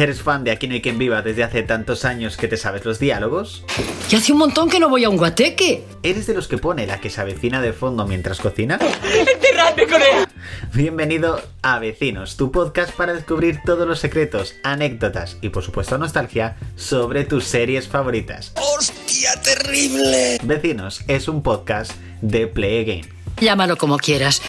¿Eres 0.00 0.22
fan 0.22 0.44
de 0.44 0.50
Aquí 0.50 0.66
no 0.66 0.72
hay 0.72 0.80
quien 0.80 0.96
viva 0.96 1.20
desde 1.20 1.44
hace 1.44 1.62
tantos 1.62 2.06
años 2.06 2.38
que 2.38 2.48
te 2.48 2.56
sabes 2.56 2.86
los 2.86 2.98
diálogos? 2.98 3.64
Y 4.10 4.16
hace 4.16 4.32
un 4.32 4.38
montón 4.38 4.70
que 4.70 4.80
no 4.80 4.88
voy 4.88 5.04
a 5.04 5.10
un 5.10 5.18
guateque. 5.18 5.84
¿Eres 6.02 6.26
de 6.26 6.32
los 6.32 6.48
que 6.48 6.56
pone 6.56 6.86
la 6.86 7.02
que 7.02 7.10
se 7.10 7.20
avecina 7.20 7.60
de 7.60 7.74
fondo 7.74 8.06
mientras 8.06 8.40
cocina? 8.40 8.78
¡Enterradme 9.34 9.86
con 9.86 10.00
ella! 10.00 10.26
Bienvenido 10.72 11.42
a 11.60 11.78
Vecinos, 11.80 12.38
tu 12.38 12.50
podcast 12.50 12.94
para 12.94 13.12
descubrir 13.12 13.60
todos 13.66 13.86
los 13.86 13.98
secretos, 13.98 14.54
anécdotas 14.64 15.36
y 15.42 15.50
por 15.50 15.62
supuesto 15.62 15.98
nostalgia 15.98 16.56
sobre 16.76 17.24
tus 17.24 17.44
series 17.44 17.86
favoritas. 17.86 18.54
¡Hostia, 18.56 19.38
terrible! 19.42 20.38
Vecinos 20.42 21.02
es 21.08 21.28
un 21.28 21.42
podcast 21.42 21.92
de 22.22 22.46
Play 22.46 22.86
Game. 22.86 23.08
Llámalo 23.38 23.76
como 23.76 23.98
quieras. 23.98 24.40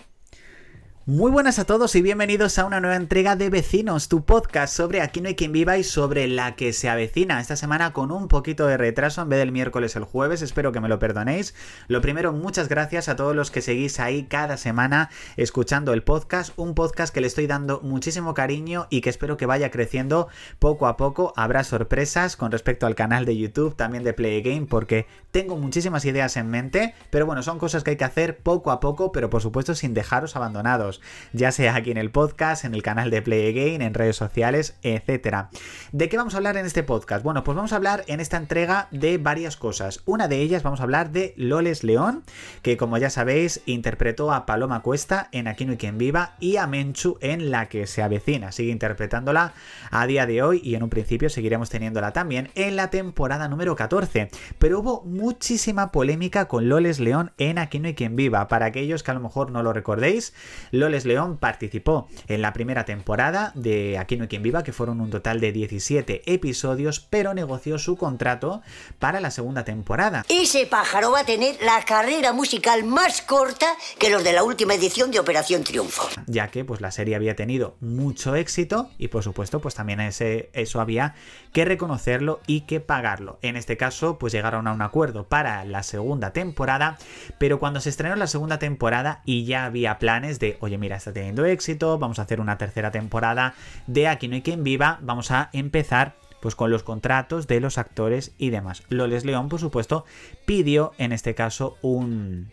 Muy 1.08 1.32
buenas 1.32 1.58
a 1.58 1.66
todos 1.66 1.96
y 1.96 2.04
bienvenidos 2.04 2.60
a 2.60 2.66
una 2.66 2.80
nueva 2.80 2.96
entrega 2.96 3.36
de 3.36 3.50
Vecinos, 3.50 4.08
tu 4.08 4.24
podcast 4.24 4.72
sobre 4.72 5.02
Aquí 5.02 5.20
no 5.20 5.30
hay 5.30 5.36
quien 5.36 5.52
viva 5.52 5.80
y 5.80 5.84
sobre 5.84 6.28
la 6.28 6.56
que 6.56 6.74
se 6.74 6.90
avecina 6.90 7.42
esta 7.42 7.56
semana 7.56 7.92
con 7.92 8.12
un 8.12 8.28
poquito 8.28 8.68
de 8.68 8.78
retraso 8.78 9.24
en 9.24 9.30
vez 9.30 9.40
del 9.40 9.52
miércoles 9.52 9.96
el 9.96 10.04
jueves, 10.04 10.44
espero 10.44 10.72
que 10.72 10.80
me 10.80 10.90
lo 10.90 11.00
perdonéis. 11.00 11.56
Lo 11.88 12.02
primero, 12.02 12.34
muchas 12.34 12.70
gracias 12.70 13.10
a 13.10 13.16
todos 13.16 13.36
los 13.36 13.50
que 13.50 13.64
seguís 13.64 14.00
ahí 14.00 14.26
cada 14.26 14.58
semana 14.58 15.10
escuchando 15.38 15.92
el 15.94 16.04
podcast, 16.04 16.54
un 16.56 16.76
podcast 16.76 17.12
que 17.12 17.22
le 17.22 17.28
estoy 17.28 17.48
dando 17.48 17.82
muchísimo 17.82 18.36
cariño 18.36 18.86
y 18.92 19.02
que 19.02 19.10
espero 19.10 19.38
que 19.38 19.48
vaya 19.48 19.72
creciendo 19.72 20.28
poco 20.60 20.86
a 20.86 20.98
poco. 20.98 21.34
Habrá 21.36 21.64
sorpresas 21.64 22.38
con 22.38 22.52
respecto 22.52 22.86
al 22.86 22.94
canal 22.94 23.26
de 23.26 23.36
YouTube, 23.36 23.76
también 23.76 24.04
de 24.04 24.14
Play 24.14 24.44
Game, 24.44 24.68
porque 24.68 25.08
tengo 25.32 25.58
muchísimas 25.58 26.06
ideas 26.06 26.38
en 26.38 26.52
mente, 26.52 26.94
pero 27.10 27.26
bueno, 27.26 27.42
son 27.42 27.58
cosas 27.58 27.84
que 27.84 27.90
hay 27.90 27.98
que 27.98 28.04
hacer 28.04 28.38
poco 28.38 28.70
a 28.70 28.80
poco, 28.80 29.12
pero 29.12 29.32
por 29.32 29.42
supuesto 29.42 29.74
sin 29.74 29.96
dejaros 29.96 30.36
abandonados 30.36 30.91
ya 31.32 31.52
sea 31.52 31.76
aquí 31.76 31.92
en 31.92 31.98
el 31.98 32.12
podcast, 32.12 32.66
en 32.66 32.74
el 32.74 32.84
canal 32.84 33.10
de 33.12 33.22
Play 33.22 33.50
Again, 33.50 33.82
en 33.82 33.94
redes 33.94 34.16
sociales, 34.16 34.76
etcétera. 34.82 35.50
¿De 35.92 36.10
qué 36.10 36.18
vamos 36.18 36.34
a 36.34 36.38
hablar 36.38 36.58
en 36.58 36.66
este 36.66 36.84
podcast? 36.84 37.24
Bueno, 37.24 37.44
pues 37.44 37.56
vamos 37.56 37.72
a 37.72 37.78
hablar 37.78 38.04
en 38.08 38.20
esta 38.20 38.38
entrega 38.38 38.88
de 38.92 39.18
varias 39.18 39.58
cosas. 39.58 40.02
Una 40.06 40.28
de 40.28 40.42
ellas 40.42 40.64
vamos 40.64 40.80
a 40.80 40.84
hablar 40.84 41.12
de 41.12 41.34
Loles 41.38 41.84
León, 41.84 42.24
que 42.62 42.78
como 42.78 42.98
ya 42.98 43.10
sabéis, 43.10 43.62
interpretó 43.66 44.32
a 44.32 44.46
Paloma 44.46 44.82
Cuesta 44.82 45.30
en 45.32 45.48
Aquí 45.48 45.66
no 45.66 45.72
hay 45.72 45.78
quien 45.78 45.98
viva 45.98 46.36
y 46.40 46.58
a 46.58 46.68
Menchu 46.68 47.18
en 47.22 47.52
La 47.52 47.70
que 47.70 47.88
se 47.88 48.02
avecina. 48.02 48.52
Sigue 48.52 48.72
interpretándola 48.72 49.54
a 49.90 50.08
día 50.08 50.26
de 50.26 50.42
hoy 50.42 50.62
y 50.64 50.76
en 50.76 50.84
un 50.84 50.90
principio 50.90 51.30
seguiremos 51.30 51.70
teniéndola 51.70 52.14
también 52.14 52.50
en 52.56 52.76
la 52.76 52.90
temporada 52.90 53.48
número 53.48 53.76
14. 53.76 54.30
Pero 54.60 54.80
hubo 54.80 55.04
muchísima 55.04 55.92
polémica 55.92 56.48
con 56.48 56.70
Loles 56.70 57.00
León 57.00 57.32
en 57.38 57.58
Aquí 57.58 57.80
no 57.80 57.88
hay 57.88 57.96
quien 57.96 58.16
viva. 58.16 58.48
Para 58.48 58.68
aquellos 58.68 59.04
que 59.04 59.12
a 59.12 59.14
lo 59.14 59.20
mejor 59.20 59.52
no 59.52 59.64
lo 59.64 59.74
recordéis, 59.74 60.34
Loles 60.82 61.06
León 61.06 61.38
participó 61.38 62.10
en 62.28 62.42
la 62.42 62.54
primera 62.54 62.86
temporada 62.86 63.52
de 63.56 63.98
Aquí 63.98 64.18
no 64.18 64.24
hay 64.24 64.28
quien 64.28 64.44
viva, 64.44 64.64
que 64.64 64.74
fueron 64.74 65.00
un 65.00 65.10
total 65.10 65.40
de 65.40 65.52
17 65.52 66.24
episodios, 66.26 67.00
pero 67.00 67.34
negoció 67.34 67.78
su 67.78 67.96
contrato 67.96 68.62
para 69.00 69.20
la 69.20 69.32
segunda 69.32 69.64
temporada. 69.64 70.26
Ese 70.28 70.66
pájaro 70.66 71.12
va 71.12 71.22
a 71.22 71.26
tener 71.26 71.58
la 71.62 71.84
carrera 71.86 72.34
musical 72.34 72.84
más 72.84 73.22
corta 73.22 73.68
que 74.00 74.10
los 74.10 74.24
de 74.24 74.34
la 74.34 74.44
última 74.44 74.74
edición 74.74 75.12
de 75.12 75.20
Operación 75.20 75.64
Triunfo. 75.64 76.08
Ya 76.28 76.48
que 76.48 76.66
pues 76.66 76.82
la 76.82 76.92
serie 76.92 77.16
había 77.16 77.36
tenido 77.36 77.76
mucho 77.80 78.36
éxito 78.36 78.90
y 78.98 79.10
por 79.10 79.24
supuesto 79.24 79.62
pues 79.62 79.76
también 79.76 80.00
ese, 80.00 80.50
eso 80.54 80.82
había 80.82 81.16
que 81.54 81.66
reconocerlo 81.66 82.40
y 82.48 82.62
que 82.62 82.80
pagarlo. 82.80 83.38
En 83.42 83.56
este 83.56 83.78
caso 83.78 84.18
pues 84.18 84.34
llegaron 84.34 84.68
a 84.68 84.74
un 84.74 84.82
acuerdo 84.82 85.28
para 85.28 85.64
la 85.66 85.84
segunda 85.84 86.34
temporada, 86.34 86.98
pero 87.38 87.60
cuando 87.60 87.82
se 87.82 87.90
estrenó 87.90 88.16
la 88.16 88.28
segunda 88.28 88.58
temporada 88.58 89.22
y 89.26 89.46
ya 89.46 89.66
había 89.66 90.00
planes 90.00 90.40
de, 90.40 90.58
oye 90.60 90.71
mira, 90.78 90.96
está 90.96 91.14
teniendo 91.14 91.46
éxito, 91.46 91.98
vamos 91.98 92.20
a 92.20 92.24
hacer 92.24 92.40
una 92.40 92.58
tercera 92.58 92.92
temporada 92.92 93.54
de 93.88 94.08
Aquí 94.08 94.28
no 94.28 94.36
hay 94.36 94.42
quien 94.42 94.64
viva, 94.64 95.00
vamos 95.02 95.32
a 95.32 95.50
empezar 95.54 96.16
pues 96.42 96.56
con 96.56 96.72
los 96.72 96.84
contratos 96.84 97.48
de 97.48 97.60
los 97.60 97.78
actores 97.78 98.34
y 98.38 98.50
demás. 98.50 98.84
Loles 98.90 99.26
León, 99.26 99.48
por 99.48 99.60
supuesto, 99.60 100.06
pidió 100.46 100.92
en 100.98 101.12
este 101.12 101.36
caso 101.36 101.78
un 101.82 102.50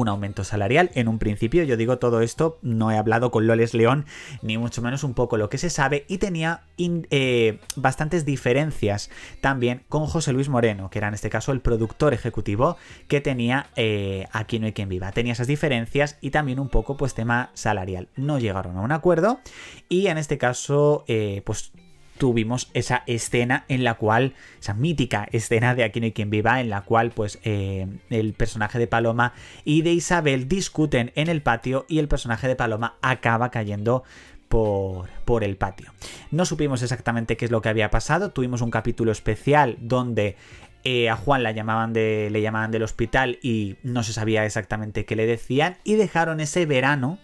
un 0.00 0.08
aumento 0.08 0.44
salarial. 0.44 0.90
En 0.94 1.08
un 1.08 1.18
principio, 1.18 1.62
yo 1.64 1.76
digo 1.76 1.98
todo 1.98 2.20
esto, 2.20 2.58
no 2.62 2.90
he 2.90 2.96
hablado 2.96 3.30
con 3.30 3.46
Loles 3.46 3.74
León, 3.74 4.06
ni 4.42 4.58
mucho 4.58 4.82
menos 4.82 5.04
un 5.04 5.14
poco 5.14 5.36
lo 5.36 5.48
que 5.48 5.58
se 5.58 5.70
sabe, 5.70 6.04
y 6.08 6.18
tenía 6.18 6.62
eh, 6.78 7.60
bastantes 7.76 8.24
diferencias 8.24 9.10
también 9.40 9.82
con 9.88 10.06
José 10.06 10.32
Luis 10.32 10.48
Moreno, 10.48 10.90
que 10.90 10.98
era 10.98 11.08
en 11.08 11.14
este 11.14 11.30
caso 11.30 11.52
el 11.52 11.60
productor 11.60 12.12
ejecutivo 12.12 12.76
que 13.08 13.20
tenía 13.20 13.68
eh, 13.76 14.26
Aquí 14.32 14.58
no 14.58 14.66
hay 14.66 14.72
quien 14.72 14.88
viva. 14.88 15.12
Tenía 15.12 15.32
esas 15.32 15.46
diferencias 15.46 16.18
y 16.20 16.30
también 16.30 16.58
un 16.58 16.68
poco 16.68 16.96
pues 16.96 17.14
tema 17.14 17.50
salarial. 17.54 18.08
No 18.16 18.38
llegaron 18.38 18.76
a 18.76 18.80
un 18.80 18.92
acuerdo 18.92 19.40
y 19.88 20.08
en 20.08 20.18
este 20.18 20.38
caso 20.38 21.04
eh, 21.06 21.42
pues 21.44 21.72
tuvimos 22.18 22.70
esa 22.74 23.02
escena 23.06 23.64
en 23.68 23.84
la 23.84 23.94
cual, 23.94 24.34
esa 24.60 24.74
mítica 24.74 25.28
escena 25.32 25.74
de 25.74 25.84
Aquí 25.84 26.00
no 26.00 26.06
hay 26.06 26.12
quien 26.12 26.30
viva, 26.30 26.60
en 26.60 26.70
la 26.70 26.82
cual 26.82 27.10
pues 27.10 27.38
eh, 27.44 27.86
el 28.10 28.32
personaje 28.34 28.78
de 28.78 28.86
Paloma 28.86 29.32
y 29.64 29.82
de 29.82 29.92
Isabel 29.92 30.48
discuten 30.48 31.12
en 31.14 31.28
el 31.28 31.42
patio 31.42 31.86
y 31.88 31.98
el 31.98 32.08
personaje 32.08 32.48
de 32.48 32.56
Paloma 32.56 32.96
acaba 33.02 33.50
cayendo 33.50 34.04
por, 34.48 35.08
por, 35.24 35.42
el 35.42 35.56
patio. 35.56 35.92
No 36.30 36.44
supimos 36.44 36.82
exactamente 36.82 37.36
qué 37.36 37.46
es 37.46 37.50
lo 37.50 37.60
que 37.60 37.68
había 37.68 37.90
pasado, 37.90 38.30
tuvimos 38.30 38.60
un 38.60 38.70
capítulo 38.70 39.10
especial 39.10 39.76
donde 39.80 40.36
eh, 40.86 41.08
a 41.08 41.16
Juan 41.16 41.42
la 41.42 41.50
llamaban 41.50 41.94
de, 41.94 42.28
le 42.30 42.42
llamaban 42.42 42.70
del 42.70 42.82
hospital 42.82 43.38
y 43.40 43.76
no 43.82 44.02
se 44.02 44.12
sabía 44.12 44.44
exactamente 44.44 45.06
qué 45.06 45.16
le 45.16 45.24
decían 45.24 45.78
y 45.82 45.94
dejaron 45.94 46.40
ese 46.40 46.66
verano 46.66 47.18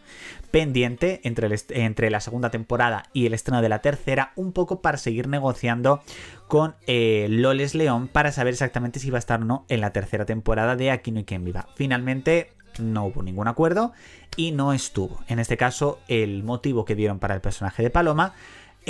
pendiente 0.50 1.20
entre, 1.24 1.48
entre 1.70 2.10
la 2.10 2.20
segunda 2.20 2.50
temporada 2.50 3.04
y 3.12 3.26
el 3.26 3.34
estreno 3.34 3.62
de 3.62 3.68
la 3.68 3.80
tercera, 3.80 4.32
un 4.36 4.52
poco 4.52 4.82
para 4.82 4.98
seguir 4.98 5.28
negociando 5.28 6.02
con 6.48 6.74
eh, 6.86 7.26
Loles 7.30 7.74
León 7.74 8.08
para 8.08 8.32
saber 8.32 8.52
exactamente 8.52 9.00
si 9.00 9.10
va 9.10 9.18
a 9.18 9.20
estar 9.20 9.40
o 9.40 9.44
no 9.44 9.64
en 9.68 9.80
la 9.80 9.92
tercera 9.92 10.24
temporada 10.24 10.76
de 10.76 10.90
Aquí 10.90 11.12
no 11.12 11.18
hay 11.18 11.24
quien 11.24 11.44
viva. 11.44 11.68
Finalmente 11.76 12.52
no 12.78 13.06
hubo 13.06 13.22
ningún 13.22 13.48
acuerdo 13.48 13.92
y 14.36 14.52
no 14.52 14.72
estuvo. 14.72 15.20
En 15.28 15.38
este 15.38 15.56
caso, 15.56 16.00
el 16.08 16.42
motivo 16.42 16.84
que 16.84 16.94
dieron 16.94 17.18
para 17.18 17.34
el 17.34 17.40
personaje 17.40 17.82
de 17.82 17.90
Paloma 17.90 18.34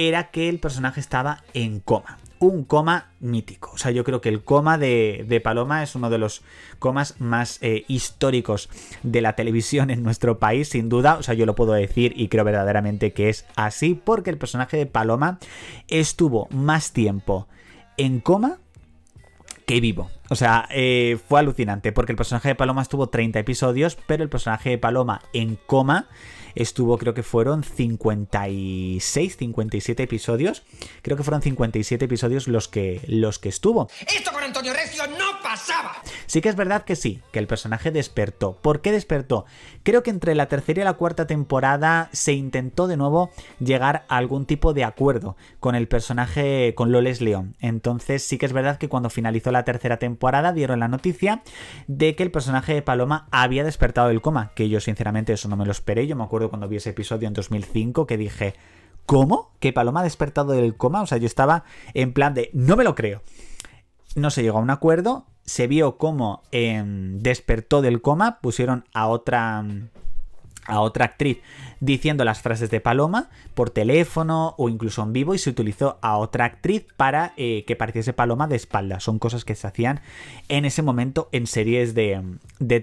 era 0.09 0.31
que 0.31 0.49
el 0.49 0.59
personaje 0.59 1.01
estaba 1.01 1.45
en 1.55 1.81
coma 1.81 2.19
un 2.41 2.65
coma 2.65 3.11
mítico. 3.21 3.71
O 3.75 3.79
sea, 3.79 3.91
yo 3.91 4.03
creo 4.03 4.23
que 4.23 4.31
el 4.31 4.43
coma 4.43 4.79
de, 4.79 5.41
Paloma 5.45 5.83
es 5.83 5.95
uno 5.95 6.09
de 6.09 6.17
los 6.17 6.43
comas 6.79 7.21
más 7.21 7.59
eh, 7.61 7.85
históricos 7.87 8.71
de 9.03 9.21
la 9.21 9.37
televisión 9.37 9.91
en 9.91 10.03
nuestro 10.03 10.39
país, 10.39 10.71
sin 10.71 10.89
duda. 10.89 11.17
O 11.17 11.23
sea, 11.23 11.35
yo 11.35 11.45
lo 11.45 11.55
puedo 11.55 11.75
decir 11.75 12.15
y 12.17 12.29
creo 12.29 12.45
verdaderamente 12.45 13.13
que 13.13 13.29
es 13.29 13.45
así, 13.57 13.95
porque 13.95 14.31
el 14.31 14.39
personaje 14.39 14.79
de 14.79 14.87
Paloma 14.87 15.39
estuvo 15.89 16.49
más 16.51 16.93
tiempo 16.93 17.47
en 17.99 18.21
coma 18.21 18.59
que 19.71 19.81
vivo. 19.81 20.11
O 20.29 20.37
sea, 20.37 20.69
eh, 20.71 21.19
fue 21.29 21.41
alucinante, 21.41 21.93
porque 21.93 22.13
el 22.13 22.17
personaje 22.17 22.49
de 22.49 22.55
Paloma 22.55 22.83
estuvo 22.83 23.09
30 23.09 23.39
episodios, 23.39 23.97
pero 24.07 24.23
el 24.23 24.29
personaje 24.29 24.71
de 24.71 24.79
Paloma 24.79 25.23
en 25.33 25.57
coma 25.67 26.09
estuvo, 26.57 26.99
creo 26.99 27.15
que 27.15 27.23
fueron 27.23 27.63
56, 27.63 29.37
57 29.37 30.03
episodios. 30.03 30.65
Creo 31.03 31.17
que 31.17 31.23
fueron 31.23 31.43
57 31.43 32.05
episodios 32.05 32.49
los 32.49 32.67
que, 32.67 33.01
los 33.07 33.39
que 33.39 33.49
estuvo. 33.49 33.89
Esto 34.13 34.33
con 34.33 34.43
Antonio 34.43 34.73
Recio 34.73 35.07
no 35.07 35.30
pasaba. 35.43 35.97
Sí 36.27 36.41
que 36.41 36.49
es 36.49 36.57
verdad 36.57 36.85
que 36.85 36.97
sí, 36.97 37.21
que 37.33 37.39
el 37.39 37.47
personaje 37.47 37.91
despertó. 37.91 38.57
¿Por 38.61 38.81
qué 38.81 38.93
despertó? 38.93 39.45
Creo 39.83 40.03
que 40.03 40.11
entre 40.11 40.35
la 40.35 40.47
tercera 40.47 40.83
y 40.83 40.85
la 40.85 40.95
cuarta 40.95 41.27
temporada 41.27 42.09
se 42.13 42.33
intentó 42.33 42.87
de 42.87 42.97
nuevo 42.97 43.31
llegar 43.59 44.05
a 44.09 44.17
algún 44.17 44.47
tipo 44.47 44.73
de 44.73 44.85
acuerdo 44.85 45.37
con 45.59 45.75
el 45.75 45.89
personaje, 45.89 46.75
con 46.77 46.93
Loles 46.93 47.21
León. 47.21 47.57
Entonces 47.61 48.23
sí 48.23 48.39
que 48.39 48.47
es 48.47 48.53
verdad 48.53 48.79
que 48.79 48.89
cuando 48.89 49.11
finalizó 49.11 49.51
la 49.51 49.65
tercera 49.65 49.99
temporada 49.99 50.53
dieron 50.53 50.81
la 50.81 50.89
noticia 50.89 51.43
de 51.87 52.15
que 52.15 52.23
el 52.23 52.31
personaje 52.31 52.75
de 52.75 52.83
Paloma 52.83 53.27
había 53.31 53.65
despertado 53.65 54.09
del 54.09 54.21
coma, 54.21 54.53
que 54.55 54.69
yo 54.69 54.81
sinceramente 54.81 55.33
eso 55.33 55.49
no 55.49 55.57
me 55.57 55.65
lo 55.65 55.73
esperé, 55.73 56.07
yo 56.07 56.17
me 56.17 56.25
acuerdo 56.25 56.51
cuando 56.51 56.69
vi 56.69 56.77
ese 56.77 56.91
episodio 56.91 57.29
en 57.29 57.35
2005 57.35 58.07
que 58.07 58.17
dije, 58.17 58.55
¿cómo? 59.07 59.51
¿Que 59.59 59.73
Paloma 59.73 60.01
ha 60.01 60.05
despertado 60.05 60.53
del 60.53 60.77
coma? 60.77 61.03
O 61.03 61.07
sea, 61.07 61.19
yo 61.19 61.27
estaba 61.27 61.65
en 61.95 62.13
plan 62.13 62.35
de, 62.35 62.51
no 62.53 62.77
me 62.77 62.85
lo 62.85 62.95
creo. 62.95 63.23
No 64.15 64.31
se 64.31 64.43
llegó 64.43 64.59
a 64.59 64.63
un 64.63 64.71
acuerdo, 64.71 65.27
se 65.45 65.67
vio 65.67 65.97
cómo 65.97 66.43
em, 66.53 67.19
despertó 67.19 67.83
del 67.83 68.03
coma, 68.03 68.41
pusieron 68.41 68.85
a 68.93 69.09
otra 69.09 69.65
a 70.67 70.81
otra 70.81 71.07
actriz 71.07 71.39
diciendo 71.81 72.25
las 72.25 72.41
frases 72.41 72.71
de 72.71 72.81
Paloma 72.81 73.31
por 73.55 73.71
teléfono 73.71 74.55
o 74.59 74.69
incluso 74.69 75.03
en 75.03 75.13
vivo 75.13 75.35
y 75.35 75.39
se 75.39 75.51
utilizó 75.51 75.99
a 76.03 76.17
otra 76.17 76.45
actriz 76.45 76.87
para 76.97 77.33
eh, 77.37 77.65
que 77.67 77.77
pareciese 77.77 78.13
Paloma 78.13 78.47
de 78.47 78.57
espalda. 78.57 79.01
Son 79.01 79.19
cosas 79.19 79.45
que 79.45 79.55
se 79.55 79.67
hacían 79.67 80.01
en 80.49 80.65
ese 80.65 80.83
momento 80.83 81.29
en 81.33 81.47
series 81.47 81.95
de, 81.95 82.23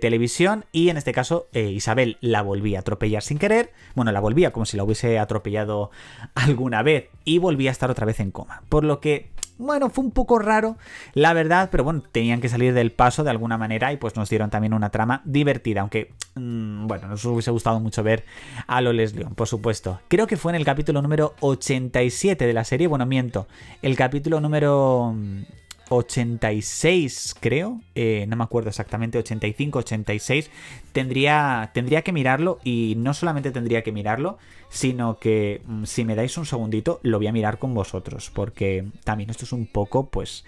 televisión 0.02 0.66
y 0.72 0.90
en 0.90 0.98
este 0.98 1.14
caso 1.14 1.48
eh, 1.54 1.70
Isabel 1.70 2.18
la 2.20 2.42
volvía 2.42 2.80
a 2.80 2.82
atropellar 2.82 3.22
sin 3.22 3.38
querer. 3.38 3.72
Bueno, 3.96 4.12
la 4.12 4.20
volvía 4.20 4.52
como 4.52 4.66
si 4.66 4.76
la 4.76 4.84
hubiese 4.84 5.20
atropellado 5.20 5.92
alguna 6.36 6.82
vez 6.84 7.10
y 7.24 7.38
volvía 7.38 7.70
a 7.70 7.74
estar 7.74 7.92
otra 7.92 8.06
vez 8.06 8.20
en 8.20 8.32
coma. 8.32 8.64
Por 8.70 8.84
lo 8.84 9.00
que 9.00 9.30
bueno, 9.58 9.90
fue 9.90 10.04
un 10.04 10.12
poco 10.12 10.40
raro, 10.40 10.78
la 11.14 11.34
verdad, 11.34 11.70
pero 11.72 11.84
bueno, 11.84 12.04
tenían 12.12 12.42
que 12.42 12.50
salir 12.50 12.74
del 12.74 12.92
paso 12.92 13.24
de 13.24 13.30
alguna 13.30 13.58
manera 13.58 13.92
y 13.92 13.98
pues 13.98 14.16
nos 14.16 14.30
dieron 14.30 14.50
también 14.50 14.74
una 14.74 14.90
trama 14.90 15.22
divertida, 15.26 15.82
aunque, 15.82 16.14
mm, 16.36 16.88
bueno, 16.88 17.08
nos 17.08 17.24
hubiese 17.26 17.52
gustado 17.52 17.80
mucho 17.80 18.04
ver 18.04 18.26
a 18.68 18.82
Loles 18.82 19.16
León, 19.16 19.36
por 19.36 19.48
supuesto. 19.48 20.00
Creo 20.08 20.28
que 20.28 20.38
fue 20.38 20.52
en 20.52 20.56
el 20.58 20.66
capítulo 20.66 21.02
número 21.02 21.34
87 21.40 22.46
de 22.46 22.54
la 22.54 22.64
serie, 22.64 22.88
bueno, 22.88 23.06
miento, 23.06 23.48
el 23.82 23.96
capítulo 23.96 24.40
número 24.40 25.16
86, 25.90 27.36
creo, 27.40 27.82
eh, 27.96 28.26
no 28.28 28.36
me 28.36 28.44
acuerdo 28.44 28.70
exactamente, 28.70 29.18
85, 29.18 29.80
86, 29.80 30.50
tendría, 30.92 31.72
tendría 31.74 32.02
que 32.02 32.12
mirarlo 32.12 32.60
y 32.64 32.96
no 32.98 33.14
solamente 33.14 33.52
tendría 33.52 33.84
que 33.84 33.92
mirarlo, 33.92 34.38
sino 34.70 35.18
que 35.20 35.62
mm, 35.66 35.86
si 35.86 36.04
me 36.04 36.16
dais 36.16 36.38
un 36.38 36.46
segundito 36.46 37.00
lo 37.04 37.18
voy 37.18 37.28
a 37.28 37.32
mirar 37.32 37.58
con 37.58 37.74
vosotros, 37.74 38.32
porque 38.34 38.86
también 39.04 39.30
esto 39.30 39.46
es 39.46 39.52
un 39.54 39.66
poco, 39.66 40.10
pues, 40.10 40.44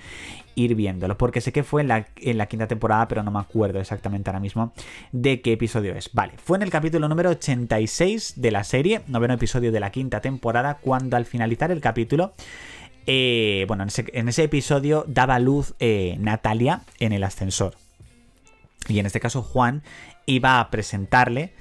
ir 0.55 0.75
viéndolo, 0.75 1.17
porque 1.17 1.41
sé 1.41 1.51
que 1.51 1.63
fue 1.63 1.81
en 1.81 1.87
la, 1.87 2.07
en 2.17 2.37
la 2.37 2.47
quinta 2.47 2.67
temporada, 2.67 3.07
pero 3.07 3.23
no 3.23 3.31
me 3.31 3.39
acuerdo 3.39 3.79
exactamente 3.79 4.29
ahora 4.29 4.41
mismo 4.41 4.73
de 5.11 5.41
qué 5.41 5.53
episodio 5.53 5.95
es. 5.95 6.11
Vale, 6.13 6.33
fue 6.37 6.57
en 6.57 6.63
el 6.63 6.69
capítulo 6.69 7.07
número 7.07 7.29
86 7.29 8.33
de 8.35 8.51
la 8.51 8.63
serie, 8.63 9.01
noveno 9.07 9.35
episodio 9.35 9.71
de 9.71 9.79
la 9.79 9.91
quinta 9.91 10.19
temporada, 10.19 10.79
cuando 10.81 11.15
al 11.17 11.25
finalizar 11.25 11.71
el 11.71 11.81
capítulo... 11.81 12.33
Eh, 13.11 13.65
bueno, 13.67 13.87
en 13.97 14.29
ese, 14.29 14.43
episodio 14.43 15.03
daba 15.07 15.39
luz 15.39 15.73
eh, 15.79 16.15
Natalia 16.19 16.83
en 16.99 17.11
el 17.11 17.23
ascensor. 17.23 17.73
Y 18.87 18.99
en 18.99 19.07
este 19.07 19.19
caso 19.19 19.41
Juan 19.41 19.81
iba 20.27 20.59
a 20.59 20.69
presentarle 20.69 21.51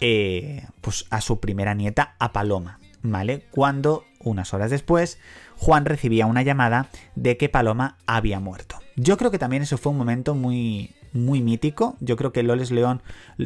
eh, 0.00 0.66
pues 0.80 1.06
a 1.10 1.20
su 1.20 1.38
primera 1.38 1.74
nieta, 1.74 2.16
a 2.18 2.32
Paloma. 2.32 2.80
¿Vale? 3.02 3.44
Cuando, 3.52 4.04
unas 4.18 4.52
horas 4.52 4.72
después, 4.72 5.20
Juan 5.58 5.84
recibía 5.84 6.26
una 6.26 6.42
llamada 6.42 6.88
de 7.14 7.36
que 7.36 7.48
Paloma 7.48 7.98
había 8.06 8.40
muerto. 8.40 8.80
Yo 8.96 9.16
creo 9.16 9.30
que 9.30 9.38
también 9.38 9.62
eso 9.62 9.78
fue 9.78 9.92
un 9.92 9.98
momento 9.98 10.34
muy, 10.34 10.92
muy 11.16 11.42
mítico. 11.42 11.96
Yo 12.00 12.16
creo 12.16 12.32
que 12.32 12.42
Loles 12.42 12.70
León 12.70 13.02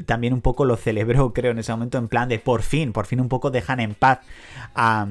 también 0.06 0.32
un 0.32 0.40
poco 0.40 0.64
lo 0.64 0.76
celebró, 0.76 1.32
creo, 1.34 1.52
en 1.52 1.58
ese 1.58 1.72
momento, 1.72 1.98
en 1.98 2.08
plan 2.08 2.28
de 2.28 2.38
por 2.38 2.62
fin, 2.62 2.92
por 2.92 3.06
fin 3.06 3.20
un 3.20 3.28
poco 3.28 3.50
dejan 3.50 3.80
en 3.80 3.94
paz 3.94 4.20
a, 4.74 5.06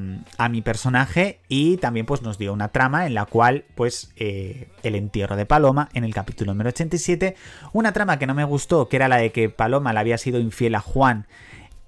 mi 0.49 0.61
personaje. 0.61 1.39
Y 1.47 1.77
también 1.77 2.05
pues 2.05 2.21
nos 2.21 2.37
dio 2.37 2.53
una 2.53 2.69
trama 2.69 3.05
en 3.05 3.13
la 3.13 3.25
cual 3.25 3.65
pues 3.75 4.11
eh, 4.15 4.69
el 4.83 4.95
entierro 4.95 5.35
de 5.35 5.45
Paloma 5.45 5.89
en 5.93 6.03
el 6.03 6.13
capítulo 6.13 6.53
número 6.53 6.69
87, 6.69 7.35
una 7.73 7.93
trama 7.93 8.19
que 8.19 8.27
no 8.27 8.33
me 8.33 8.43
gustó, 8.43 8.89
que 8.89 8.95
era 8.95 9.07
la 9.07 9.17
de 9.17 9.31
que 9.31 9.49
Paloma 9.49 9.93
le 9.93 9.99
había 9.99 10.17
sido 10.17 10.39
infiel 10.39 10.75
a 10.75 10.79
Juan 10.79 11.27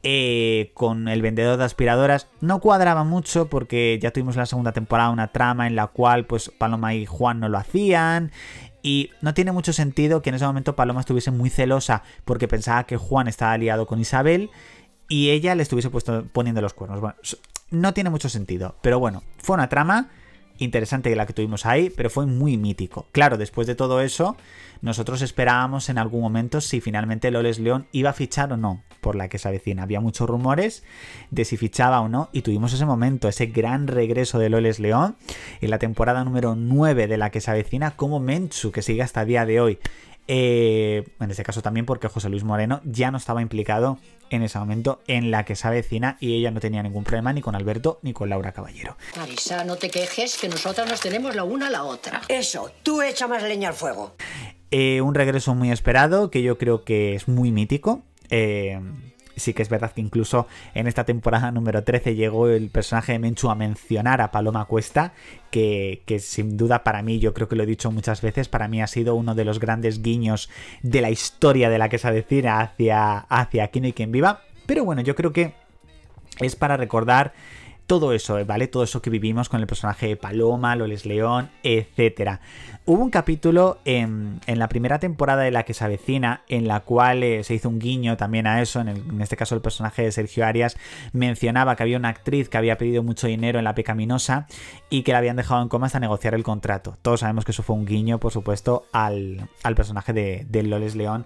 eh, 0.03 0.71
con 0.73 1.07
el 1.07 1.21
vendedor 1.21 1.57
de 1.57 1.65
aspiradoras. 1.65 2.27
No 2.39 2.59
cuadraba 2.59 3.03
mucho 3.03 3.49
porque 3.49 3.99
ya 4.01 4.09
tuvimos 4.09 4.35
la 4.35 4.47
segunda 4.47 4.71
temporada 4.71 5.11
una 5.11 5.27
trama 5.27 5.67
en 5.67 5.75
la 5.75 5.87
cual 5.87 6.25
pues 6.25 6.49
Paloma 6.49 6.95
y 6.95 7.05
Juan 7.05 7.39
no 7.39 7.49
lo 7.49 7.59
hacían 7.59 8.31
y 8.83 9.11
no 9.21 9.33
tiene 9.33 9.51
mucho 9.51 9.73
sentido 9.73 10.21
que 10.21 10.29
en 10.29 10.35
ese 10.35 10.45
momento 10.45 10.75
Paloma 10.75 11.01
estuviese 11.01 11.31
muy 11.31 11.49
celosa 11.49 12.03
porque 12.25 12.47
pensaba 12.47 12.85
que 12.85 12.97
Juan 12.97 13.27
estaba 13.27 13.53
aliado 13.53 13.85
con 13.85 13.99
Isabel 13.99 14.49
y 15.07 15.29
ella 15.29 15.55
le 15.55 15.63
estuviese 15.63 15.89
poniendo 16.31 16.61
los 16.61 16.73
cuernos. 16.73 17.01
Bueno, 17.01 17.15
no 17.69 17.93
tiene 17.93 18.09
mucho 18.09 18.29
sentido. 18.29 18.75
Pero 18.81 18.99
bueno, 18.99 19.23
fue 19.37 19.55
una 19.55 19.69
trama 19.69 20.09
interesante 20.63 21.15
la 21.15 21.25
que 21.25 21.33
tuvimos 21.33 21.65
ahí, 21.65 21.89
pero 21.89 22.09
fue 22.09 22.25
muy 22.25 22.57
mítico. 22.57 23.07
Claro, 23.11 23.37
después 23.37 23.67
de 23.67 23.75
todo 23.75 24.01
eso, 24.01 24.37
nosotros 24.81 25.21
esperábamos 25.21 25.89
en 25.89 25.97
algún 25.97 26.21
momento 26.21 26.61
si 26.61 26.81
finalmente 26.81 27.31
Loles 27.31 27.59
León 27.59 27.87
iba 27.91 28.11
a 28.11 28.13
fichar 28.13 28.53
o 28.53 28.57
no 28.57 28.83
por 29.01 29.15
la 29.15 29.27
que 29.27 29.39
se 29.39 29.47
avecina. 29.47 29.83
Había 29.83 29.99
muchos 29.99 30.29
rumores 30.29 30.83
de 31.31 31.45
si 31.45 31.57
fichaba 31.57 31.99
o 32.01 32.09
no 32.09 32.29
y 32.31 32.41
tuvimos 32.43 32.73
ese 32.73 32.85
momento, 32.85 33.27
ese 33.27 33.47
gran 33.47 33.87
regreso 33.87 34.39
de 34.39 34.49
Loles 34.49 34.79
León 34.79 35.15
en 35.59 35.69
la 35.69 35.79
temporada 35.79 36.23
número 36.23 36.55
9 36.55 37.07
de 37.07 37.17
la 37.17 37.31
que 37.31 37.41
se 37.41 37.51
avecina 37.51 37.91
como 37.91 38.19
Menchu, 38.19 38.71
que 38.71 38.81
sigue 38.81 39.01
hasta 39.01 39.25
día 39.25 39.45
de 39.45 39.59
hoy. 39.59 39.79
Eh, 40.27 41.03
en 41.19 41.31
este 41.31 41.43
caso 41.43 41.61
también 41.61 41.85
porque 41.85 42.07
José 42.07 42.29
Luis 42.29 42.43
Moreno 42.43 42.81
ya 42.85 43.11
no 43.11 43.17
estaba 43.17 43.41
implicado 43.41 43.97
en 44.31 44.43
ese 44.43 44.57
momento 44.57 45.01
en 45.07 45.29
la 45.29 45.45
que 45.45 45.55
se 45.55 45.67
avecina 45.67 46.17
y 46.19 46.35
ella 46.35 46.49
no 46.49 46.59
tenía 46.59 46.81
ningún 46.81 47.03
problema 47.03 47.33
ni 47.33 47.41
con 47.41 47.53
Alberto 47.53 47.99
ni 48.01 48.13
con 48.13 48.29
Laura 48.29 48.53
Caballero. 48.53 48.97
Marisa, 49.17 49.63
no 49.63 49.75
te 49.75 49.89
quejes 49.89 50.37
que 50.37 50.49
nosotras 50.49 50.89
nos 50.89 51.01
tenemos 51.01 51.35
la 51.35 51.43
una 51.43 51.67
a 51.67 51.69
la 51.69 51.83
otra. 51.83 52.21
Eso, 52.27 52.71
tú 52.81 53.01
echa 53.01 53.27
más 53.27 53.43
leña 53.43 53.69
al 53.69 53.75
fuego. 53.75 54.15
Eh, 54.71 55.01
un 55.01 55.13
regreso 55.13 55.53
muy 55.53 55.69
esperado 55.69 56.31
que 56.31 56.41
yo 56.41 56.57
creo 56.57 56.83
que 56.85 57.13
es 57.13 57.27
muy 57.27 57.51
mítico. 57.51 58.03
Eh, 58.29 58.79
sí 59.35 59.53
que 59.53 59.61
es 59.61 59.69
verdad 59.69 59.91
que 59.91 60.01
incluso 60.01 60.47
en 60.73 60.87
esta 60.87 61.05
temporada 61.05 61.51
número 61.51 61.83
13 61.83 62.15
llegó 62.15 62.47
el 62.47 62.69
personaje 62.69 63.13
de 63.13 63.19
Menchu 63.19 63.49
a 63.49 63.55
mencionar 63.55 64.21
a 64.21 64.31
Paloma 64.31 64.65
Cuesta, 64.65 65.13
que, 65.49 66.01
sin 66.19 66.57
duda 66.57 66.83
para 66.83 67.01
mí, 67.01 67.19
yo 67.19 67.33
creo 67.33 67.47
que 67.47 67.55
lo 67.55 67.63
he 67.63 67.67
dicho 67.67 67.91
muchas 67.91 68.21
veces, 68.21 68.47
para 68.47 68.67
mí 68.67 68.81
ha 68.81 68.87
sido 68.87 69.15
uno 69.15 69.35
de 69.35 69.45
los 69.45 69.59
grandes 69.59 70.01
guiños 70.01 70.49
de 70.81 71.01
la 71.01 71.09
historia 71.09 71.69
de 71.69 71.77
la 71.77 71.89
que 71.89 71.97
se 71.97 72.07
avecina 72.07 72.59
hacia, 72.59 73.19
hacia 73.19 73.69
hay 73.73 73.93
quien 73.93 74.11
viva. 74.11 74.41
Pero 74.65 74.85
bueno, 74.85 75.01
yo 75.01 75.15
creo 75.15 75.33
que 75.33 75.53
es 76.39 76.55
para 76.55 76.77
recordar 76.77 77.33
todo 77.87 78.13
eso, 78.13 78.43
¿vale? 78.45 78.67
Todo 78.67 78.83
eso 78.83 79.01
que 79.01 79.09
vivimos 79.09 79.49
con 79.49 79.59
el 79.59 79.67
personaje 79.67 80.07
de 80.07 80.15
Paloma, 80.15 80.75
Loles 80.75 81.05
León, 81.05 81.49
etc. 81.63 82.39
Hubo 82.85 83.03
un 83.03 83.09
capítulo 83.09 83.79
en, 83.85 84.39
la 84.47 84.67
primera 84.69 84.99
temporada 84.99 85.43
de 85.43 85.51
la 85.51 85.63
que 85.63 85.73
se 85.73 85.83
avecina, 85.83 86.43
en 86.47 86.67
la 86.67 86.79
cual 86.79 87.21
eh, 87.21 87.43
se 87.43 87.53
hizo 87.53 87.69
un 87.69 87.79
guiño 87.79 88.17
también 88.17 88.47
a 88.47 88.61
eso, 88.61 88.81
en, 88.81 89.21
este 89.21 89.37
caso 89.37 89.55
el 89.55 89.61
personaje 89.61 90.03
de 90.03 90.11
Sergio 90.11 90.45
Arias 90.45 90.77
mencionaba 91.13 91.75
que 91.75 91.83
había 91.83 91.97
una 91.97 92.09
actriz 92.09 92.49
que 92.49 92.57
había 92.57 92.77
pedido 92.77 93.03
mucho 93.03 93.27
dinero 93.27 93.59
en 93.59 93.65
la 93.65 93.75
pecaminosa 93.75 94.47
y 94.89 95.03
que 95.03 95.11
la 95.11 95.19
habían 95.19 95.35
dejado 95.35 95.61
en 95.61 95.69
coma 95.69 95.87
hasta 95.87 95.99
negociar 95.99 96.33
el 96.33 96.43
contrato. 96.43 96.97
Todos 97.01 97.19
sabemos 97.19 97.45
que 97.45 97.51
eso 97.51 97.61
fue 97.61 97.75
un 97.75 97.85
guiño, 97.85 98.19
por 98.19 98.31
supuesto, 98.31 98.85
al, 98.93 99.49
personaje 99.75 100.13
de, 100.13 100.45
de 100.49 100.63
Loles 100.63 100.95
León 100.95 101.25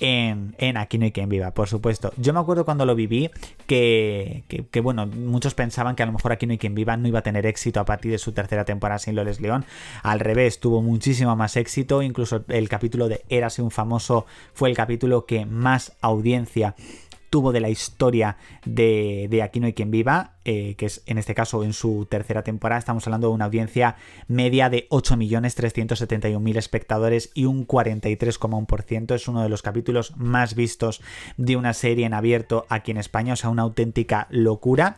en, 0.00 0.54
en 0.58 0.76
Aquí 0.76 0.98
no 0.98 1.04
hay 1.04 1.12
quien 1.12 1.28
viva, 1.28 1.52
por 1.52 1.68
supuesto. 1.68 2.12
Yo 2.16 2.32
me 2.32 2.40
acuerdo 2.40 2.64
cuando 2.64 2.84
lo 2.84 2.94
viví 2.94 3.30
que, 3.66 4.44
que, 4.70 4.80
bueno, 4.80 5.06
muchos 5.06 5.54
pensaban 5.54 5.91
que 5.96 6.02
a 6.02 6.06
lo 6.06 6.12
mejor 6.12 6.32
Aquí 6.32 6.46
no 6.46 6.52
hay 6.52 6.58
quien 6.58 6.74
viva 6.74 6.96
no 6.96 7.08
iba 7.08 7.18
a 7.18 7.22
tener 7.22 7.46
éxito 7.46 7.80
a 7.80 7.84
partir 7.84 8.10
de 8.10 8.18
su 8.18 8.32
tercera 8.32 8.64
temporada 8.64 8.98
sin 8.98 9.14
Loles 9.14 9.40
León. 9.40 9.64
Al 10.02 10.20
revés, 10.20 10.60
tuvo 10.60 10.82
muchísimo 10.82 11.36
más 11.36 11.56
éxito. 11.56 12.02
Incluso 12.02 12.44
el 12.48 12.68
capítulo 12.68 13.08
de 13.08 13.24
Érase 13.28 13.62
un 13.62 13.70
famoso 13.70 14.26
fue 14.54 14.70
el 14.70 14.76
capítulo 14.76 15.26
que 15.26 15.46
más 15.46 15.92
audiencia 16.00 16.74
tuvo 17.32 17.50
de 17.52 17.60
la 17.60 17.70
historia 17.70 18.36
de, 18.66 19.40
Aquí 19.42 19.58
no 19.58 19.66
hay 19.66 19.72
quien 19.72 19.90
viva, 19.90 20.34
eh, 20.44 20.74
que 20.76 20.84
es 20.84 21.02
en 21.06 21.16
este 21.16 21.34
caso 21.34 21.64
en 21.64 21.72
su 21.72 22.06
tercera 22.08 22.42
temporada, 22.42 22.78
estamos 22.78 23.06
hablando 23.06 23.28
de 23.28 23.34
una 23.34 23.46
audiencia 23.46 23.96
media 24.28 24.68
de 24.68 24.86
8.371.000 24.90 26.56
espectadores 26.58 27.30
y 27.32 27.46
un 27.46 27.66
43,1%. 27.66 29.14
Es 29.14 29.28
uno 29.28 29.42
de 29.42 29.48
los 29.48 29.62
capítulos 29.62 30.14
más 30.18 30.54
vistos 30.54 31.00
de 31.38 31.56
una 31.56 31.72
serie 31.72 32.04
en 32.04 32.12
abierto 32.12 32.66
aquí 32.68 32.90
en 32.90 32.98
España, 32.98 33.32
o 33.32 33.36
sea, 33.36 33.48
una 33.48 33.62
auténtica 33.62 34.26
locura. 34.28 34.96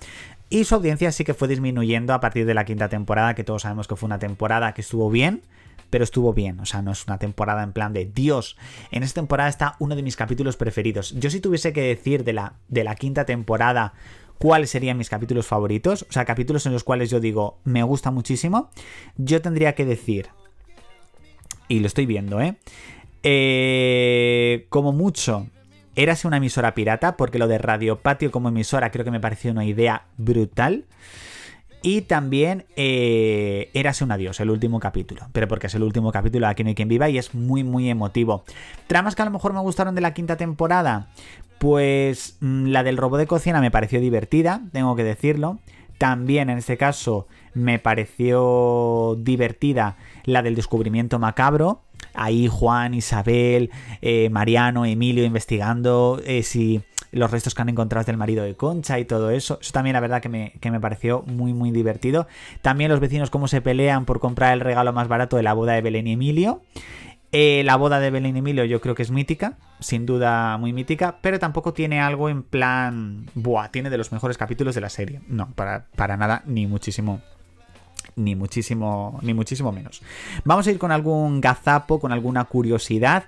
Y 0.51 0.65
su 0.65 0.75
audiencia 0.75 1.11
sí 1.13 1.25
que 1.25 1.35
fue 1.35 1.49
disminuyendo 1.49 2.15
a 2.15 2.21
partir 2.21 2.47
de 2.47 2.55
la 2.55 2.65
quinta 2.65 2.89
temporada, 2.89 3.35
que 3.35 3.45
todos 3.45 3.63
sabemos 3.63 3.89
que 3.89 3.97
fue 3.97 4.07
una 4.07 4.19
temporada 4.19 4.73
que 4.75 4.83
estuvo 4.83 5.11
bien, 5.11 5.43
pero 5.91 6.05
estuvo 6.05 6.33
bien. 6.33 6.61
O 6.61 6.67
sea, 6.67 6.83
no 6.83 6.93
es 6.93 7.07
una 7.07 7.19
temporada 7.19 7.63
en 7.63 7.73
plan 7.73 7.93
de 7.93 8.05
Dios. 8.05 8.57
En 8.91 9.03
esta 9.03 9.21
temporada 9.21 9.49
está 9.49 9.77
uno 9.79 9.97
de 9.97 10.03
mis 10.03 10.17
capítulos 10.17 10.57
preferidos. 10.57 11.13
Yo 11.13 11.31
si 11.31 11.41
tuviese 11.41 11.73
que 11.73 11.83
decir 11.83 12.25
de 12.25 12.33
la, 12.33 12.55
de 12.69 12.85
la 12.85 12.95
quinta 12.95 13.25
temporada 13.25 13.95
cuáles 14.39 14.71
serían 14.71 14.99
mis 14.99 15.09
capítulos 15.09 15.47
favoritos, 15.47 16.07
o 16.09 16.13
sea, 16.13 16.25
capítulos 16.25 16.67
en 16.67 16.73
los 16.73 16.85
cuales 16.85 17.11
yo 17.11 17.21
digo, 17.21 17.59
me 17.65 17.83
gusta 17.83 18.11
muchísimo, 18.11 18.71
yo 19.17 19.41
tendría 19.41 19.75
que 19.75 19.85
decir, 19.85 20.29
y 21.69 21.81
lo 21.81 21.87
estoy 21.87 22.07
viendo, 22.07 22.41
¿eh? 22.41 22.57
eh 23.23 24.67
como 24.69 24.93
mucho, 24.93 25.47
érase 25.97 26.27
una 26.27 26.39
emisora 26.39 26.75
pirata, 26.75 27.17
porque 27.17 27.39
lo 27.39 27.49
de 27.49 27.59
Radio 27.59 28.01
Patio 28.01 28.31
como 28.31 28.49
emisora 28.49 28.91
creo 28.91 29.05
que 29.05 29.11
me 29.11 29.21
pareció 29.21 29.53
una 29.53 29.65
idea 29.65 30.05
brutal. 30.17 30.85
Y 31.87 32.01
también 32.01 32.65
eh, 32.77 33.69
Érase 33.75 34.05
un 34.05 34.11
adiós, 34.11 34.41
el 34.41 34.49
último 34.49 34.81
capítulo. 34.81 35.29
Pero 35.33 35.49
porque 35.49 35.67
es 35.67 35.75
el 35.75 35.83
último 35.83 36.13
capítulo 36.13 36.47
de 36.47 36.51
Aquí 36.51 36.65
no 36.65 36.69
hay 36.69 36.75
quien 36.75 36.89
viva 36.89 37.11
y 37.11 37.19
es 37.19 37.35
muy, 37.35 37.63
muy 37.63 37.91
emotivo. 37.91 38.45
Tramas 38.87 39.15
que 39.15 39.21
a 39.21 39.27
lo 39.27 39.31
mejor 39.31 39.53
me 39.53 39.61
gustaron 39.61 39.95
de 39.95 40.01
la 40.01 40.15
quinta 40.15 40.39
temporada. 40.39 41.09
Pues 41.59 42.39
mm, 42.41 42.69
la 42.69 42.85
del 42.85 42.97
robot 42.97 43.21
de 43.21 43.27
cocina 43.27 43.61
me 43.61 43.71
pareció 43.71 44.01
divertida, 44.01 44.63
tengo 44.73 44.97
que 44.97 45.05
decirlo. 45.05 45.59
También 45.99 46.49
en 46.49 46.57
este 46.57 46.79
caso 46.79 47.29
me 47.53 47.79
pareció 47.79 49.17
divertida 49.19 49.97
la 50.25 50.41
del 50.41 50.55
descubrimiento 50.55 51.19
macabro. 51.19 51.83
Ahí 52.15 52.49
Juan, 52.49 52.95
Isabel, 52.95 53.71
eh, 54.01 54.31
Mariano, 54.31 54.85
Emilio 54.85 55.25
investigando 55.25 56.21
eh, 56.25 56.43
si 56.43 56.83
los 57.13 57.31
restos 57.31 57.55
que 57.55 57.63
han 57.63 57.69
encontrado 57.69 58.05
del 58.05 58.17
marido 58.17 58.45
de 58.45 58.55
Concha 58.55 58.99
y 58.99 59.05
todo 59.05 59.31
eso. 59.31 59.59
Eso 59.61 59.73
también 59.73 59.95
la 59.95 60.01
verdad 60.01 60.21
que 60.21 60.29
me, 60.29 60.53
que 60.61 60.71
me 60.71 60.81
pareció 60.81 61.23
muy 61.27 61.53
muy 61.53 61.71
divertido. 61.71 62.27
También 62.63 62.91
los 62.91 63.01
vecinos 63.01 63.31
cómo 63.31 63.49
se 63.49 63.61
pelean 63.61 64.05
por 64.05 64.21
comprar 64.21 64.53
el 64.53 64.61
regalo 64.61 64.93
más 64.93 65.09
barato 65.09 65.37
de 65.37 65.43
la 65.43 65.55
boda 65.55 65.75
de 65.75 65.83
Belén 65.83 66.07
y 66.07 66.13
Emilio. 66.13 66.63
Eh, 67.37 67.63
la 67.65 67.75
boda 67.75 67.99
de 67.99 68.11
Belén 68.13 68.37
y 68.37 68.39
Emilio 68.39 68.65
yo 68.65 68.81
creo 68.81 68.95
que 68.95 69.03
es 69.03 69.11
mítica, 69.11 69.59
sin 69.81 70.07
duda 70.07 70.57
muy 70.57 70.73
mítica, 70.73 71.19
pero 71.21 71.41
tampoco 71.41 71.73
tiene 71.73 72.01
algo 72.01 72.29
en 72.29 72.45
plan, 72.45 73.27
buah, 73.35 73.73
tiene 73.73 73.91
de 73.91 73.99
los 73.99 74.13
mejores 74.13 74.39
capítulos 74.39 74.77
de 74.77 74.81
la 74.81 74.89
serie. 74.89 75.21
No, 75.27 75.51
para, 75.57 75.87
para 75.97 76.17
nada, 76.17 76.45
ni 76.47 76.69
muchísimo 76.69 77.23
ni 78.17 78.35
muchísimo, 78.35 79.19
ni 79.23 79.35
muchísimo 79.35 79.73
menos. 79.73 80.03
Vamos 80.45 80.67
a 80.67 80.71
ir 80.71 80.79
con 80.79 80.93
algún 80.93 81.41
gazapo, 81.41 82.01
con 82.01 82.13
alguna 82.13 82.45
curiosidad. 82.45 83.25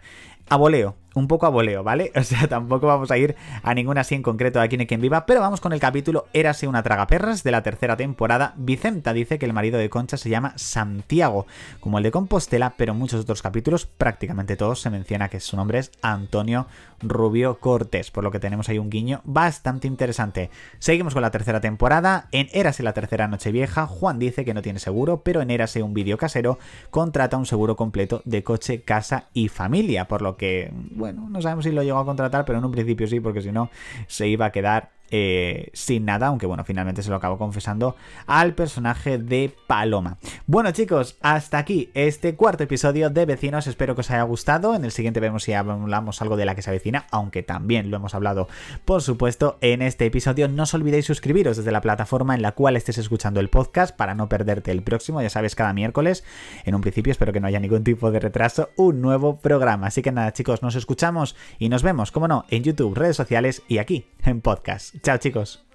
A 0.48 0.56
voleo, 0.56 0.94
un 1.16 1.28
poco 1.28 1.46
a 1.46 1.50
voleo, 1.50 1.82
¿vale? 1.82 2.12
O 2.26 2.28
sea, 2.28 2.48
tampoco 2.48 2.86
vamos 2.86 3.10
a 3.10 3.18
ir 3.18 3.36
a 3.62 3.72
ninguna 3.72 4.00
así 4.00 4.14
en 4.14 4.22
concreto 4.22 4.60
aquí 4.60 4.76
ni 4.76 4.86
quien 4.86 5.00
viva, 5.00 5.26
pero 5.26 5.40
vamos 5.40 5.60
con 5.60 5.72
el 5.72 5.78
capítulo 5.78 6.26
Érase 6.32 6.66
una 6.66 6.82
tragaperras 6.82 7.44
de 7.44 7.52
la 7.52 7.62
tercera 7.62 7.96
temporada. 7.96 8.54
Vicenta 8.56 9.12
dice 9.12 9.38
que 9.38 9.46
el 9.46 9.52
marido 9.52 9.78
de 9.78 9.88
Concha 9.88 10.16
se 10.16 10.28
llama 10.28 10.54
Santiago, 10.56 11.46
como 11.78 11.98
el 11.98 12.04
de 12.04 12.10
Compostela, 12.10 12.74
pero 12.76 12.92
en 12.92 12.98
muchos 12.98 13.20
otros 13.20 13.42
capítulos, 13.42 13.86
prácticamente 13.86 14.56
todos, 14.56 14.80
se 14.80 14.90
menciona 14.90 15.28
que 15.28 15.40
su 15.40 15.56
nombre 15.56 15.78
es 15.78 15.92
Antonio 16.02 16.66
Rubio 17.00 17.58
Cortés, 17.60 18.10
por 18.10 18.24
lo 18.24 18.30
que 18.30 18.40
tenemos 18.40 18.68
ahí 18.68 18.78
un 18.78 18.90
guiño 18.90 19.20
bastante 19.24 19.86
interesante. 19.86 20.50
Seguimos 20.78 21.14
con 21.14 21.22
la 21.22 21.30
tercera 21.30 21.60
temporada. 21.60 22.28
En 22.32 22.48
Érase 22.52 22.82
la 22.82 22.92
tercera 22.92 23.28
noche 23.28 23.52
vieja, 23.52 23.86
Juan 23.86 24.18
dice 24.18 24.44
que 24.44 24.54
no 24.54 24.62
tiene 24.62 24.78
seguro, 24.78 25.22
pero 25.22 25.42
en 25.42 25.50
Érase 25.50 25.82
un 25.82 25.94
vídeo 25.94 26.18
casero 26.18 26.58
contrata 26.90 27.36
un 27.36 27.46
seguro 27.46 27.76
completo 27.76 28.22
de 28.24 28.42
coche, 28.42 28.82
casa 28.82 29.28
y 29.32 29.48
familia, 29.48 30.08
por 30.08 30.22
lo 30.22 30.36
que, 30.36 30.72
no 31.12 31.42
sabemos 31.42 31.64
si 31.64 31.72
lo 31.72 31.82
llegó 31.82 31.98
a 31.98 32.04
contratar, 32.04 32.44
pero 32.44 32.58
en 32.58 32.64
un 32.64 32.72
principio 32.72 33.06
sí, 33.06 33.20
porque 33.20 33.40
si 33.40 33.52
no 33.52 33.70
se 34.06 34.28
iba 34.28 34.46
a 34.46 34.52
quedar 34.52 34.95
eh, 35.10 35.70
sin 35.72 36.04
nada, 36.04 36.28
aunque 36.28 36.46
bueno, 36.46 36.64
finalmente 36.64 37.02
se 37.02 37.10
lo 37.10 37.16
acabo 37.16 37.38
confesando 37.38 37.96
al 38.26 38.54
personaje 38.54 39.18
de 39.18 39.54
Paloma. 39.66 40.18
Bueno 40.46 40.70
chicos, 40.72 41.16
hasta 41.20 41.58
aquí 41.58 41.90
este 41.94 42.34
cuarto 42.34 42.64
episodio 42.64 43.10
de 43.10 43.26
Vecinos, 43.26 43.66
espero 43.66 43.94
que 43.94 44.00
os 44.00 44.10
haya 44.10 44.22
gustado, 44.22 44.74
en 44.74 44.84
el 44.84 44.92
siguiente 44.92 45.20
vemos 45.20 45.44
si 45.44 45.52
hablamos 45.52 46.22
algo 46.22 46.36
de 46.36 46.44
la 46.44 46.54
que 46.54 46.62
se 46.62 46.70
avecina, 46.70 47.06
aunque 47.10 47.42
también 47.42 47.90
lo 47.90 47.96
hemos 47.96 48.14
hablado 48.14 48.48
por 48.84 49.02
supuesto 49.02 49.58
en 49.60 49.82
este 49.82 50.06
episodio, 50.06 50.48
no 50.48 50.64
os 50.64 50.74
olvidéis 50.74 51.06
suscribiros 51.06 51.56
desde 51.56 51.72
la 51.72 51.80
plataforma 51.80 52.34
en 52.34 52.42
la 52.42 52.52
cual 52.52 52.76
estés 52.76 52.98
escuchando 52.98 53.40
el 53.40 53.48
podcast 53.48 53.96
para 53.96 54.14
no 54.14 54.28
perderte 54.28 54.70
el 54.70 54.82
próximo, 54.82 55.22
ya 55.22 55.30
sabes, 55.30 55.54
cada 55.54 55.72
miércoles, 55.72 56.24
en 56.64 56.74
un 56.74 56.80
principio 56.80 57.12
espero 57.12 57.32
que 57.32 57.40
no 57.40 57.46
haya 57.46 57.60
ningún 57.60 57.84
tipo 57.84 58.10
de 58.10 58.20
retraso, 58.20 58.70
un 58.76 59.00
nuevo 59.00 59.38
programa, 59.38 59.86
así 59.88 60.02
que 60.02 60.12
nada 60.12 60.32
chicos, 60.32 60.62
nos 60.62 60.74
escuchamos 60.74 61.36
y 61.58 61.68
nos 61.68 61.82
vemos, 61.82 62.10
como 62.10 62.28
no, 62.28 62.44
en 62.48 62.62
YouTube, 62.64 62.94
redes 62.94 63.16
sociales 63.16 63.62
y 63.68 63.78
aquí 63.78 64.06
en 64.24 64.40
podcast. 64.40 64.95
Chao 65.02 65.18
chicos. 65.18 65.65